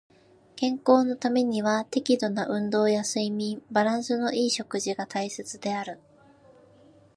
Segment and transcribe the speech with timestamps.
[0.55, 5.99] 健康のためには適度な運動や睡眠、バランスの良い食事が大切である。